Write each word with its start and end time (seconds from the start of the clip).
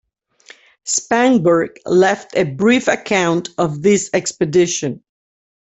Spangberg 0.83 1.77
left 1.85 2.35
a 2.35 2.41
brief 2.45 2.87
account 2.87 3.49
of 3.59 3.83
this 3.83 4.09
expedition. 4.15 5.03